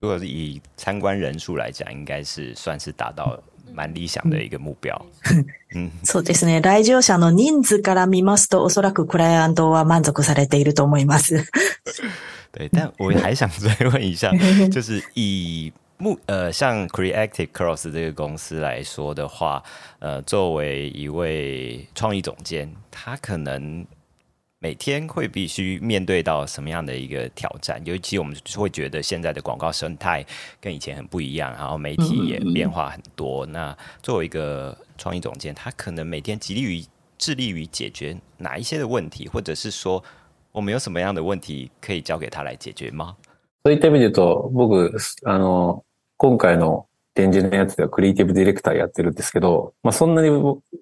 [0.00, 3.38] 如果是以参观人数来讲，应该是算是达到
[3.73, 5.05] 蛮理想的一个目标。
[5.73, 6.61] 嗯，そうですね。
[6.61, 11.45] 来场者の人数から见ますと、おそらくクライアントは满足されていると思います。
[12.51, 14.31] 对，但我还想再问一下，
[14.69, 19.63] 就是以目呃，像 Creative Cross 这个公司来说的话，
[19.99, 23.85] 呃，作为一位创意总监，他可能
[24.65, 27.81] 每天会必须面对到什么样的一个挑战？
[27.83, 30.23] 尤其我们会觉得现在的广告生态
[30.59, 33.43] 跟以前很不一样，然后媒体也变化很多。
[33.47, 36.85] 那作为一个创意总监，他可能每天极力于
[37.17, 40.03] 致力于解决哪一些的问题，或者是说，
[40.51, 43.15] 我们有什么样的问题可以交给他来解决吗？
[43.63, 44.91] そういった意味で言うと、仆、
[45.25, 45.83] あの、
[46.17, 50.29] 今回の 展示のやつではクリエイティブディレクターやってるんですけど、まあそんなに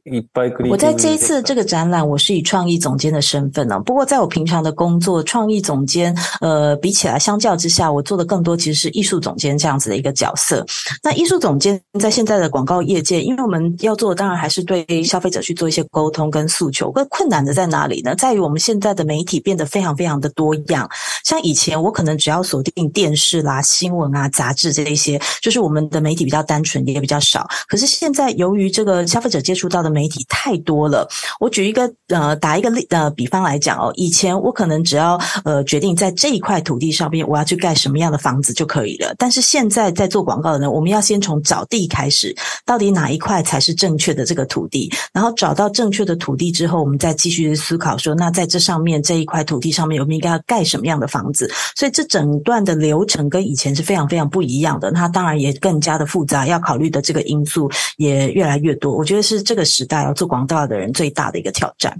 [0.05, 0.87] いっぱいクリエイティブ。
[0.87, 3.79] 我在这一次这个展览，我是以创意总监的身份呢。
[3.79, 10.63] 不过在我平常的工作，创意总监，呃，比起来相较之下，我做的更多其实是艺术总监这样子的一个角色。
[11.01, 16.91] 那艺术总监在现在的广告业界，因为我们要做的当然还是对消费者去做一些沟通跟诉求。
[16.91, 18.13] 更困难的在哪里呢？
[18.13, 20.87] 在于我们现在的媒体变得非常非常的多样。
[21.23, 26.19] 像以前我可能只要锁定电视啦、新闻啊、杂志这一些，就是我们的媒体。
[26.24, 27.46] 比较单纯，也比较少。
[27.68, 31.08] 可是现在由于这个消费者接触到的媒体太多了，
[31.40, 51.50] 我举一个呃打一个例呃比方来讲哦，以前我可能只要呃决定在这一块土地上面我要去盖什么样的房子就可以了，但是现在在做广告的呢，我们要先从找地开始，到底哪一块才是正确的这个土地，然后找到正确的土地之后，我们再继续思考说，那在这上面这一块土地上面，我们应该要盖什么样的房子？
[51.76, 58.92] 所以这整段的流程跟以前是非常非常不一样的，那当然也更加的复杂，要考虑的这个因素也越来越多。
[58.92, 61.92] 我觉得是这个时代要做广告的人最大的一个挑战。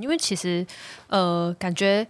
[0.00, 0.66] 因为其实，
[1.08, 2.06] 呃，感觉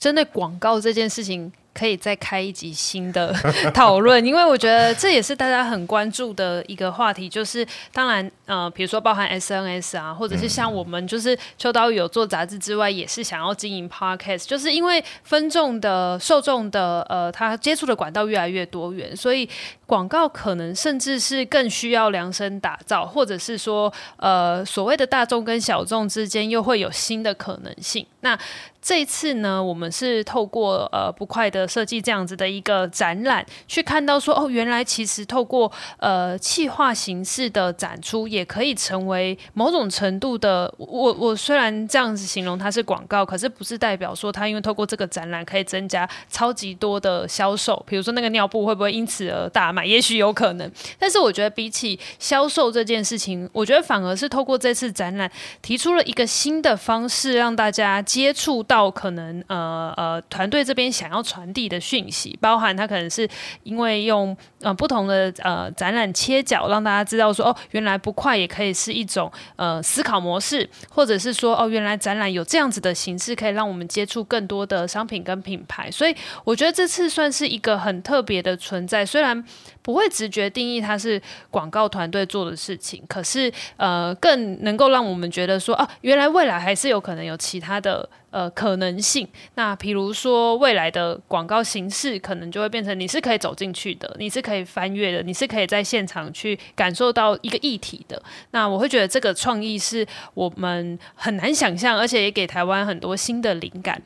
[0.00, 1.52] 针对广告这件事情。
[1.74, 3.32] 可以再开一集新的
[3.72, 7.28] 讨论，因为我觉得这也是大家很关注的一个话题。
[7.28, 19.48] 就是当然，呃，比如说包含 SNS 啊，或者是像我们，就是秋刀鱼有做杂志之外，也是想要经营 Podcast，就是因为分众的受众的呃，他接触的管道越来越多元，所以
[19.88, 28.06] 广告可能甚至是更需要量身打造，或者是说，呃，所谓的大众跟小众之间又会有新的可能性。
[28.20, 28.38] 那
[28.82, 40.72] 这一次呢，我们是透过呃不快的设计这样子的一个展览，去看到说哦，原来其实透过呃气化形式的展出，也可以成为某种程度的。
[40.76, 47.82] 我我虽然这样子形容它是广告，可是不是代表说它因为透过这个展览可以增加超级多的销售。
[47.88, 49.72] 比如说那个尿布会不会因此而大？
[49.84, 50.70] 也许有可能。
[50.98, 55.30] 但是我觉得比起销售这件事情，我觉得反而是透过这次展览
[55.62, 63.28] 提出了一个新的方式，让大家接触到可能呃呃团队这边想要传递的讯息，包含他可能是
[63.62, 75.90] 因为用呃不同的呃展览切角，让大家知道说哦，原来不快也可以是一种呃思考模式，或者是说哦，原来展览有这样子的形式，可以让我们接触更多的商品跟品牌。
[75.90, 76.14] 所以
[76.44, 79.44] 我觉得这次算是一个很特别的存在，虽然
[79.82, 88.08] 不会直觉定义它是广告团队做的事情，可是呃更能够让我们觉得说啊，原来未来还是有可能有其他的。
[88.30, 89.26] 呃，可能性。
[89.54, 98.22] 那比如说，未来的广告形式可能就会变成，你是可以走进去的，你是可以翻阅的，你是可以在现场去感受到一个议题的。
[98.50, 104.02] 那我会觉得这个创意是我们很难想象，而且也给台湾很多新的灵感。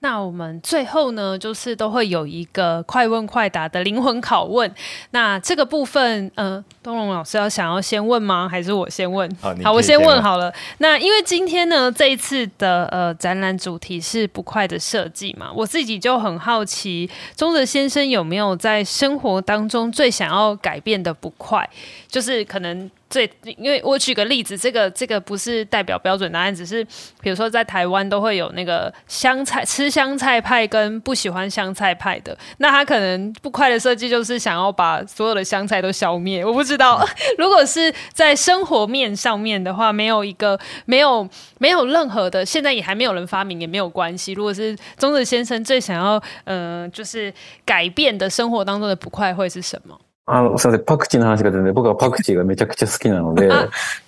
[0.00, 4.72] 那我们最后呢，就是都会有一个快问快答的灵魂拷问。
[5.10, 8.46] 那这个部分，呃，东龙老师要想要先问吗？
[8.48, 9.28] 还是我先问？
[9.40, 10.52] 好，好，我先问好了。
[10.78, 21.68] 那因为今天呢，这一次的呃展览主题是不快的设计嘛，我自己就很好奇，宗泽先生有没有在生活当中最想要改变的不快？
[22.06, 22.90] 就是可能。
[23.08, 26.84] 最，因为我举个例子，这个这个不是代表标准答案，只是
[27.20, 36.44] 比如说在台湾都会有那个香菜吃香菜派跟不喜欢香菜派的，那他可能不快的设计就是想要把所有的香菜都消灭。
[36.44, 37.06] 我不知道，
[37.38, 41.28] 如果是在生活面上面的话，没有一个没有
[41.58, 44.32] 没有任何的，现在也还没有人发明，也没有关系。
[44.32, 47.32] 如果是中子先生最想要呃，就是
[47.64, 49.98] 改变的生活当中的不快会是什么？
[50.26, 50.84] 啊，すみません。
[50.84, 53.48] パクチーの话が出て、仆はパクチーがめちゃくちゃ好きなので。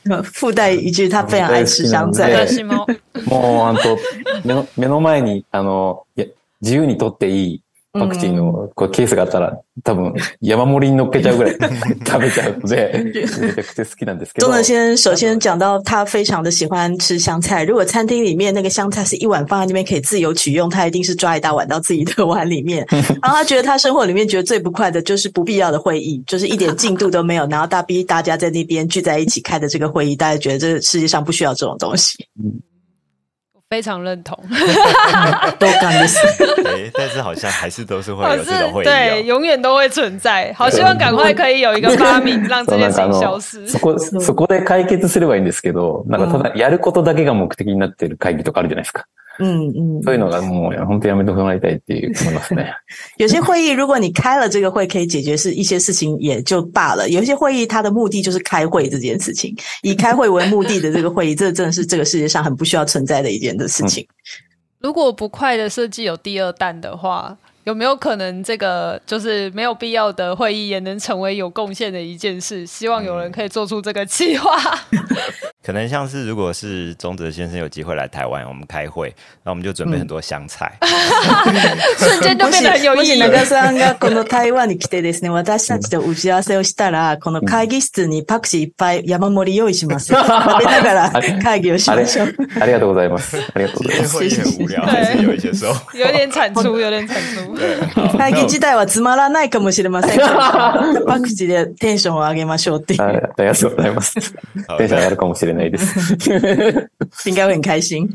[0.05, 2.65] 附带一句，他非常爱吃香菜。
[2.65, 3.99] もう、あと、
[4.45, 6.05] 目の、目の前に、あの、
[6.61, 7.63] 自由に取っていい
[7.98, 13.28] パクチーのこうケースがあったら、多分山盛りに乗っけちゃうぐらい食 べちゃうので、めちゃ
[13.64, 14.48] くちゃ好きなんですけど。
[14.48, 22.84] 宗哲先生首先讲到他非常的喜欢吃香菜，如果餐厅里面那个香菜是一碗放在那边可以自由取用，他一定是抓一大碗到自己的碗里面。
[23.22, 32.26] 然后他觉得他生活里面觉得最不快的就是不必要的会议，就是一点进度都没有，然后大逼大家在那边聚在一起开的这个会议，大家觉得这个世界上不需要这种东西。
[32.44, 32.60] 嗯
[33.71, 34.35] 非常认同，
[35.61, 40.51] 都干的是，对，但是好像还是都是会有这种会议，对，永远都会存在。
[40.55, 43.65] 好，希望赶快可以有一个发明，让这件事情消失。
[43.69, 49.07] そこそこで解决すればいいんですけど、なんかただやることだけが目的になっている会议とかあるじゃないですか。
[49.40, 52.72] 嗯嗯，そういうのがもう本当やめてもらいたいっていう思いますね。
[53.18, 57.10] 有些会议，如果你开了这个会，可以解决是一些事情也就罢了。
[57.10, 64.08] 有些会议，它的目的就是开会这件事情，以开会为目的的这个会议，这真的是这个世界上很不需要存在的一件的事情。
[64.80, 67.36] 如果不快的设计有第二弹的话。
[67.69, 72.65] 有没有可能这个就是没有必要的会议也能成为有贡献的一件事？
[72.67, 74.51] 希望有人可以做出这个计划。
[75.63, 79.15] 可能像是如果是中泽先生有机会来台湾，我们开会，
[79.45, 80.79] 那我们就准备很多香菜，
[81.99, 83.23] 瞬间就变得有意义。
[84.01, 90.11] この台湾に来てですね、私たちと打ち合わせをしたら、この会議室にパクいっぱい山盛り用意します。
[90.15, 91.13] ら
[91.43, 91.97] 会議をしま。
[91.97, 92.01] あ
[92.65, 93.37] りがとうございます。
[93.37, 94.17] ありがとうございます。
[94.17, 95.21] 很，
[95.93, 97.13] 有点有，出，有点出。
[98.18, 100.20] 最近自体はつまらないかもしれません
[101.06, 103.02] 各地でテンションを上げましょうっていう。
[103.02, 104.14] ありがとうございます。
[104.14, 106.18] テンション上がるかもしれないです。
[107.30, 108.08] 应该会很开心。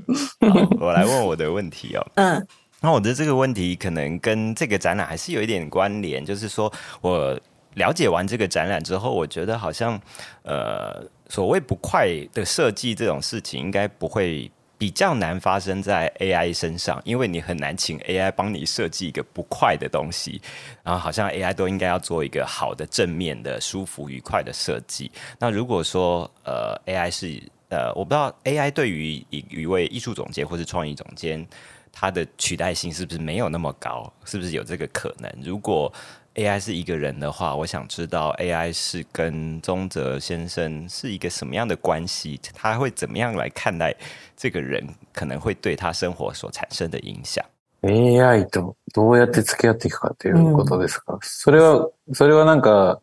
[0.80, 2.06] 我来问我的问题哦。
[2.14, 2.46] 嗯。
[2.80, 7.38] 那我的这个问题可能跟这个展览还是有一点关联，就是说我
[7.74, 10.00] 了解完这个展览之后，我觉得好像，
[10.42, 14.50] 呃，所谓不快的设计这种事情，应该不会。
[14.84, 20.41] 比较难发生在 AI 身上，因为你很难请 AI 帮你设计一个不快的东西，
[20.84, 25.09] 然后好像 AI 都应该要做一个好的、正面的、舒服、愉快的设计。
[25.39, 31.47] 那如果说呃 AI 是呃，我不知道 AI 对于一一位艺术总监或是创意总监，
[31.89, 34.11] 它的取代性是不是没有那么高？
[34.25, 35.34] 是不是有这个可能？
[35.41, 35.89] 如果
[36.34, 42.38] AI 是一个人的话，我想知道 AI 是跟宗泽先生是一个什么样的关系？
[42.54, 43.92] 他会怎么样来看待
[44.36, 47.44] 这个人可能会对他生活所产生的影响？
[47.82, 51.14] AI とどうやって付き合っていくかということですか？
[51.14, 53.00] 嗯、それはそれはなんか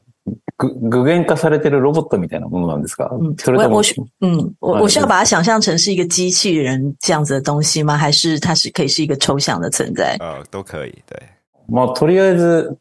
[0.58, 3.10] 具具现化されてるロボットみたいなものなんですか？
[3.12, 3.82] 嗯，我我
[4.22, 7.98] 嗯，我我需要把它想象成是一个机器人这样子的东西吗？
[7.98, 10.16] 还是它是可以是一个抽象的存在？
[10.22, 11.22] 呃，都可以，对。
[11.68, 12.78] まあとりあえず。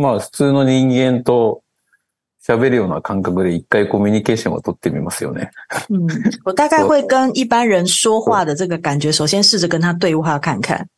[0.00, 1.62] まあ普通の人间と
[2.42, 5.50] 喋るような感覚で一回コミュニケーションを取ってみますよね。
[5.90, 6.06] 嗯，
[6.44, 10.88] 我大概会跟一般人说话的这个感觉，首先试着跟他对话看看。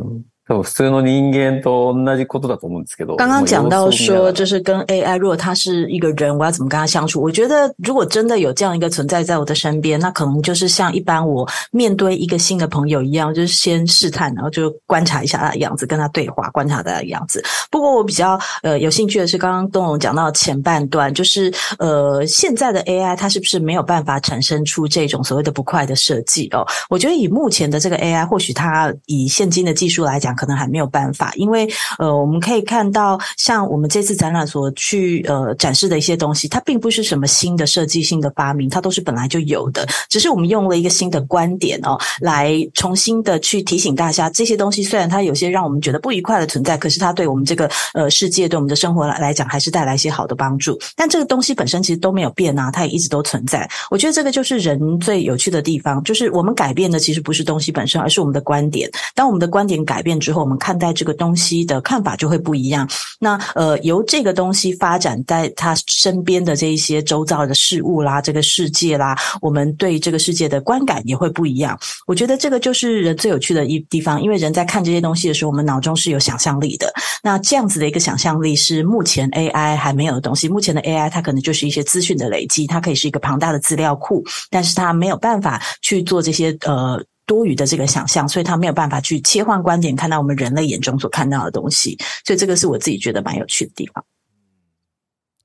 [0.00, 3.17] 嗯普通の人间と同じことだと思うんですけど。
[3.17, 7.21] 刚刚讲到说，就是跟 AI，如果他是一个人，我要怎么跟他相处？
[7.21, 17.43] 我觉得，如果真的有这样一个存在在我的身边，那可能就是像一般我面对一个新的朋友一样，就是先试探，然后就观察一下他的样子，跟他对话，观察他的样子。
[17.69, 26.65] 不过我比较呃有兴趣的是，刚刚东龙讲到前半段，就是呃现在的 AI，它是不是没有办法产生出这种所谓的不快的设计哦？
[26.89, 31.68] 我觉得以目前的这个 AI，或许它以现今的技术来讲， 可能还没有办法，因为
[32.00, 50.76] 呃，我们可以看到，像我们这次展览所去呃展示的一些东西，它并不是什么新的设计、新的发明，它都是本来就有的，只是我们用了一个新的观点哦，来重新的去提醒大家，这些东西虽然它有些让我们觉得不愉快的存在，可是它对我们这个呃世界、对我们的生活来来讲，还是带来一些好的帮助。
[50.96, 53.70] 但这个东西本身其实都没有变啊，它也一直都存在。
[53.92, 58.90] 我觉得这个就是人最有趣的地方，就是我们改变的其实不是东西本身，而是我们的观点。
[59.14, 62.88] 当我们的观点改变之后，我们看待这个东西的看法就会不一样。
[63.18, 71.78] 那呃，由这个东西发展在他身边的这一些周遭的事物啦，这个世界啦，我们对这个世界的观感也会不一样。
[72.06, 76.92] 我觉得这个就是人最有趣的一地方，因为人在看这些东西的时候，我们脑中是有想象力的。
[77.22, 80.48] 那这样子的一个想象力是目前 AI 还没有的东西。
[80.48, 87.02] 目前的 AI 它可能就是一些资讯的累积，它可以是一个庞大的资料库，但是它没有办法去做这些呃。
[87.26, 91.96] 多余的这个想象，所以他没有办法去切换观点，看到我们人类眼中所看到的东西。
[92.24, 94.04] 所以这个是我自己觉得蛮有趣的地方。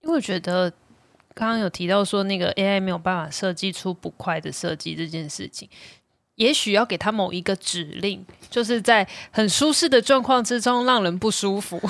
[0.02, 0.70] 因为我觉得
[1.34, 5.70] 刚刚有提到说，那个 AI 没有办法设计出不快的设计这件事情。
[6.38, 11.82] 也许要给他某一个指令，就是在很舒适的状况之中让人不舒服。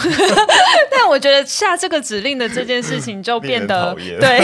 [0.89, 4.39] 但我觉得下这个指令的这件事情就变得对，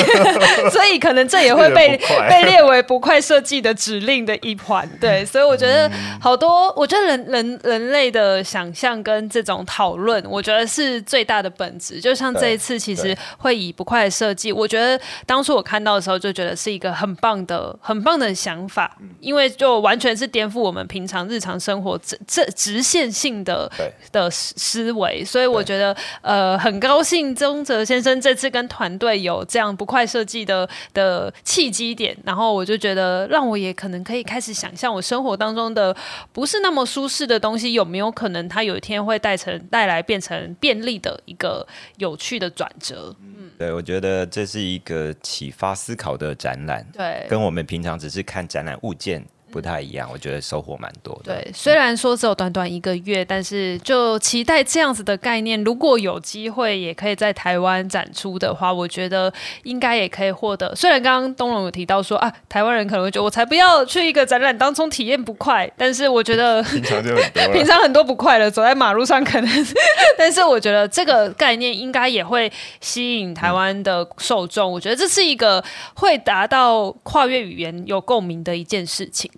[0.69, 1.97] 所以可能这也会被
[2.29, 4.87] 被列为不快设计的指令的一环。
[4.99, 5.89] 对，所以我觉得
[6.19, 12.01] 好多，我觉得人人人类的想象跟这种讨论，我觉得是最大的本质。
[12.01, 19.92] 就像这一次，其实会以不快设计，我觉得当初我看到的时候就觉得是一个很棒的、很棒的想法，因为就完。
[19.93, 23.71] 完全是颠覆我们平常日常生活这这直线性的
[24.11, 35.95] 的思维，所以我觉得呃很高兴宗泽先生这次跟团队有这样不快设计的的契机点，然后我就觉得让我也可能可以开始想象我生活当中的
[36.31, 41.63] 不是那么舒适的东西有没有可能它有一天会带成带来变成便利的一个
[41.97, 43.15] 有趣的转折。
[43.21, 49.23] 嗯，对，我觉得这是一个启发思考的展览，对，跟我们平常只是看展览物件。
[49.53, 51.35] 不太一样，我觉得收获蛮多的。
[51.35, 59.31] 对，虽然说只有短短一个月，但是就期待这样子的概念，如果有机会也可以在台湾展出的话，我觉得
[59.61, 60.75] 应该也可以获得。
[60.75, 69.67] 虽然刚刚东龙有提到说啊，台湾人可能会觉得我才不要去一个展览当中体验不快，但是我觉得 平常就很多，平常很多不快了，走在马路上可能，
[70.17, 72.51] 但是我觉得这个概念应该也会
[72.81, 74.71] 吸引台湾的受众。
[74.71, 79.29] 我觉得这是一个会达到跨越语言有共鸣的一件事情。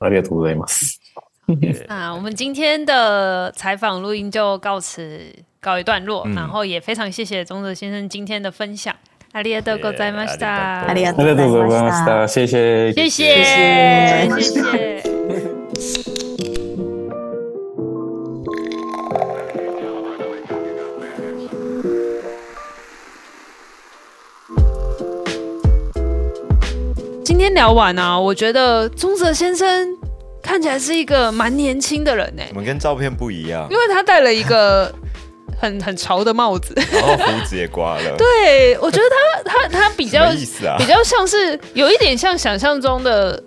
[0.00, 1.00] ありがとうございます。
[1.88, 5.20] 那我们今天的采访录音就到此
[5.60, 8.94] 告一段落，嗯、然后也非常谢谢宗泽先生今天的分享。
[9.32, 10.88] ありがとうございました。
[10.88, 11.34] ありがとうご
[11.70, 12.28] ざいました。
[12.28, 12.92] 谢谢。
[12.92, 13.44] 谢谢。
[14.40, 14.40] 谢
[15.76, 16.07] 谢。
[27.49, 29.89] 天聊完啊，我觉得宗泽先生
[30.41, 32.43] 看起来是一个蛮年轻的人呢。
[32.49, 34.93] 我们跟照片不一样，因为他戴了一个
[35.59, 38.15] 很很潮的帽子，然后胡子也刮了。
[38.15, 39.05] 对，我觉得
[39.43, 43.43] 他他他比较意思啊，比较像是有一点像想象中的。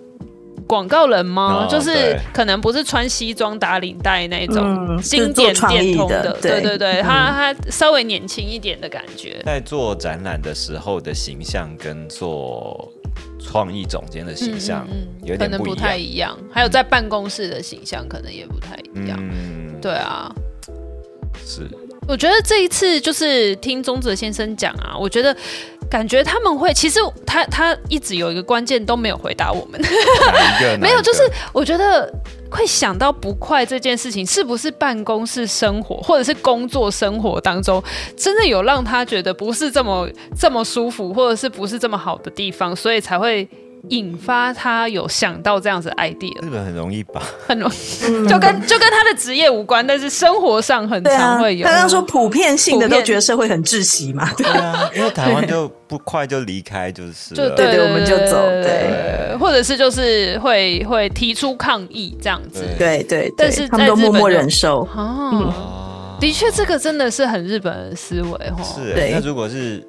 [0.65, 1.65] 广告人吗？
[1.65, 9.41] 哦、就是可能不是穿西装打领带那种经典电通的，对对对，嗯、他他稍微年轻一点的感觉。
[9.45, 12.91] 在做展览的时候的形象跟做
[13.43, 14.87] 创意总监的形象
[15.23, 16.37] 有点不一样，可能不太一样。
[16.51, 19.19] 还有在办公室的形象可能也不太一样。
[19.19, 20.33] 嗯，对啊，
[21.45, 21.69] 是。
[22.07, 25.35] 我觉得这一次就是听宗泽先生讲啊，我觉得。
[25.93, 29.79] 感觉他们会，其实他他一直有一个关键都没有回答我们，
[30.81, 31.21] 没有，就是
[31.51, 32.11] 我觉得
[32.49, 37.79] 会想到不快这件事情，是不是办公室生活或者是工作生活当中，
[38.17, 43.47] 真的有让他觉得不是这么这么舒服，或者是不是这么好的地方，所以才会。
[43.89, 47.21] 引发他有想到这样子 idea，日本很容易吧？
[47.45, 51.65] 很容易，就跟就跟他的职业无关，但是生活上很常会有。
[51.65, 54.29] 他刚刚说普遍性的都觉得社会很窒息嘛？
[54.37, 64.87] 对啊，因为台湾就不快就离开就是，就对对，我们就走，对，或者是就是会会提出抗议这样子，对对，但是他们都默默忍受。
[64.95, 68.63] 哦，的确，这个真的是很日本的思维哈。
[68.63, 69.85] 是，那如果是。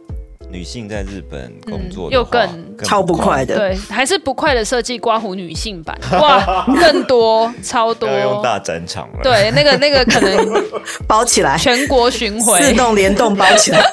[0.54, 2.40] 女性在日本工作、嗯、又更，
[2.76, 10.64] 更超不快的，对，还是不快的设计刮胡女性版，哇，更多 超多，要用大展场了，对，那个那个可能
[11.08, 13.82] 包起来，全国巡回，自动联动包起来。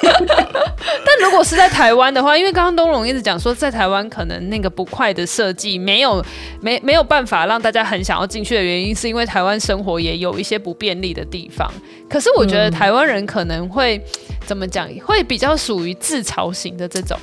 [1.03, 6.23] 但如果是在台湾的话，因为刚刚东龙一直讲说，在台湾可能那个不快的设计没有
[6.61, 11.71] 没没有办法让大家很想要进去的原因，是因为台湾生活也有一些不便利的地方。
[12.07, 13.99] 可是我觉得台湾人可能会。
[14.45, 14.89] 怎么讲？
[15.05, 17.17] 会比较属于自嘲型的这种，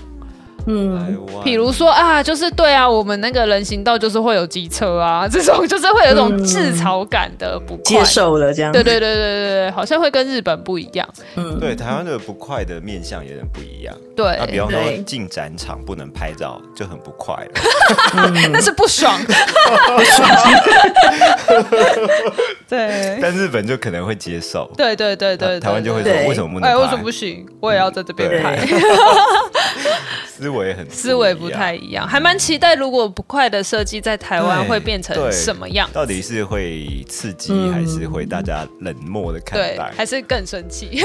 [0.70, 20.28] 嗯，比如说啊，就是对啊，我们那个人行道就是会有机车啊， 这种就是会有一种自嘲感的不快，接受了这样，对对对对对对，好像会跟日本不一样，嗯，对，台湾的不快的面相有点不一样，对，那比方说进展场不能拍照就很不快了， 那是不爽，不爽，
[22.68, 26.68] 对，但日本就可能会接受，对对对对，台湾就会说为什么不能？
[26.68, 27.46] 哎，为什么不行？
[27.60, 28.58] 我也要在这边拍。
[30.38, 35.90] 思维很思维不太一样，还蛮期待如果不快的设计在台湾会变成什么样？
[35.92, 41.02] 到底是会刺激，还是会大家冷漠的看待，还是更生气？